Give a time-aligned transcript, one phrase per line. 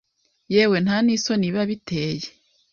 [0.53, 2.27] yewe ntanisoni biba biteye